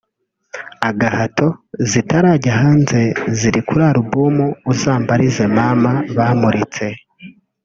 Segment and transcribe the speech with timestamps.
[0.89, 1.47] “Agahato”
[1.91, 2.99] zitarajya hanze
[3.37, 4.35] ziri kuri Album
[4.71, 6.85] Uzambarize Mama bamuritse